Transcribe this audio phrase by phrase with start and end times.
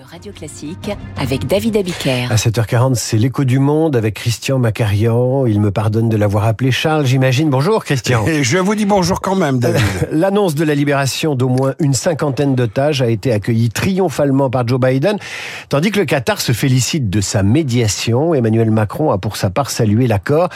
[0.00, 2.26] de Radio Classique avec David Abiker.
[2.30, 5.46] À 7h40, c'est l'écho du monde avec Christian Macarian.
[5.46, 7.50] Il me pardonne de l'avoir appelé Charles, j'imagine.
[7.50, 8.26] Bonjour Christian.
[8.26, 9.82] Et je vous dis bonjour quand même, David.
[10.12, 14.80] L'annonce de la libération d'au moins une cinquantaine d'otages a été accueillie triomphalement par Joe
[14.80, 15.18] Biden,
[15.68, 18.32] tandis que le Qatar se félicite de sa médiation.
[18.34, 20.48] Emmanuel Macron a pour sa part salué l'accord.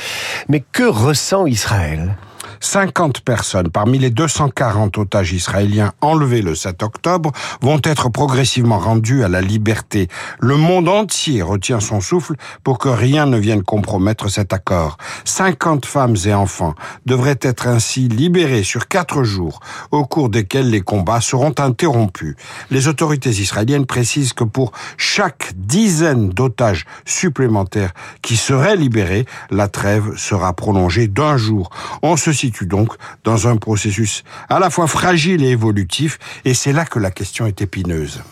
[0.48, 2.16] Mais que ressent Israël?
[2.60, 9.24] 50 personnes parmi les 240 otages israéliens enlevés le 7 octobre vont être progressivement rendues
[9.24, 10.08] à la liberté.
[10.40, 14.96] Le monde entier retient son souffle pour que rien ne vienne compromettre cet accord.
[15.24, 16.74] 50 femmes et enfants
[17.06, 22.36] devraient être ainsi libérés sur quatre jours, au cours desquels les combats seront interrompus.
[22.70, 27.92] Les autorités israéliennes précisent que pour chaque dizaine d'otages supplémentaires
[28.22, 31.70] qui seraient libérés, la trêve sera prolongée d'un jour.
[32.02, 32.94] On se situe donc
[33.24, 37.46] dans un processus à la fois fragile et évolutif, et c'est là que la question
[37.46, 38.22] est épineuse.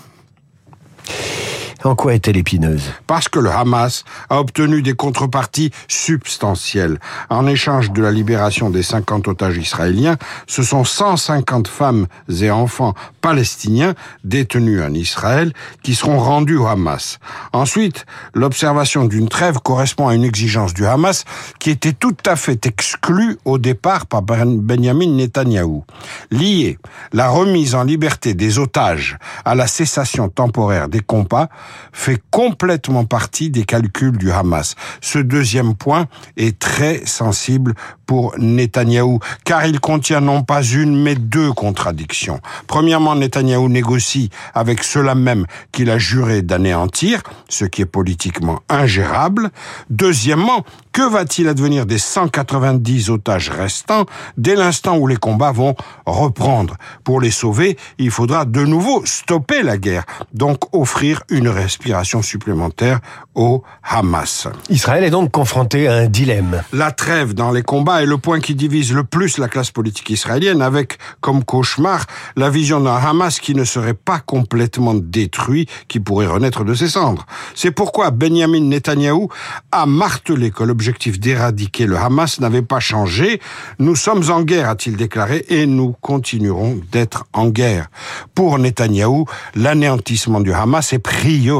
[1.85, 2.93] En quoi est-elle épineuse?
[3.07, 6.99] Parce que le Hamas a obtenu des contreparties substantielles.
[7.29, 10.17] En échange de la libération des 50 otages israéliens,
[10.47, 12.07] ce sont 150 femmes
[12.41, 15.53] et enfants palestiniens détenus en Israël
[15.83, 17.19] qui seront rendus au Hamas.
[17.53, 21.25] Ensuite, l'observation d'une trêve correspond à une exigence du Hamas
[21.59, 25.85] qui était tout à fait exclue au départ par ben-, Benjamin Netanyahou.
[26.31, 26.79] Liée
[27.13, 31.49] la remise en liberté des otages à la cessation temporaire des combats,
[31.93, 34.75] fait complètement partie des calculs du Hamas.
[35.01, 36.07] Ce deuxième point
[36.37, 37.75] est très sensible
[38.07, 42.41] pour Netanyahou, car il contient non pas une, mais deux contradictions.
[42.67, 49.51] Premièrement, Netanyahou négocie avec ceux-là même qu'il a juré d'anéantir, ce qui est politiquement ingérable.
[49.89, 54.05] Deuxièmement, que va-t-il advenir des 190 otages restants
[54.37, 56.77] dès l'instant où les combats vont reprendre?
[57.05, 63.01] Pour les sauver, il faudra de nouveau stopper la guerre, donc offrir une respiration supplémentaire
[63.35, 64.49] au Hamas.
[64.69, 66.63] Israël est donc confronté à un dilemme.
[66.73, 70.11] La trêve dans les combats est le point qui divise le plus la classe politique
[70.11, 72.05] israélienne, avec comme cauchemar
[72.37, 76.89] la vision d'un Hamas qui ne serait pas complètement détruit, qui pourrait renaître de ses
[76.89, 77.27] cendres.
[77.55, 79.29] C'est pourquoi Benjamin Netanyahou
[79.71, 83.41] a martelé que l'objectif d'éradiquer le Hamas n'avait pas changé.
[83.79, 87.89] Nous sommes en guerre, a-t-il déclaré, et nous continuerons d'être en guerre.
[88.35, 91.52] Pour Netanyahou, l'anéantissement du Hamas est prioritaire.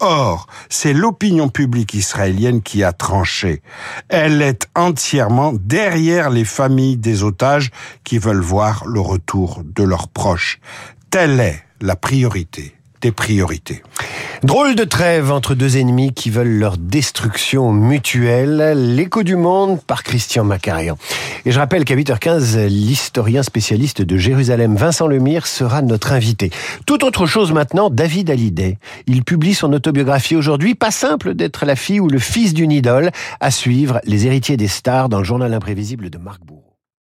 [0.00, 3.62] Or, c'est l'opinion publique israélienne qui a tranché.
[4.08, 7.70] Elle est entièrement derrière les familles des otages
[8.04, 10.58] qui veulent voir le retour de leurs proches.
[11.10, 13.82] Telle est la priorité des priorités.
[14.42, 18.72] Drôle de trêve entre deux ennemis qui veulent leur destruction mutuelle.
[18.74, 20.96] L'écho du monde par Christian Macarian.
[21.44, 26.50] Et je rappelle qu'à 8h15, l'historien spécialiste de Jérusalem, Vincent Lemire, sera notre invité.
[26.86, 28.78] Tout autre chose maintenant, David Hallyday.
[29.06, 30.74] Il publie son autobiographie aujourd'hui.
[30.74, 33.10] Pas simple d'être la fille ou le fils d'une idole.
[33.40, 36.59] À suivre, les héritiers des stars dans le journal imprévisible de Marc Bourg.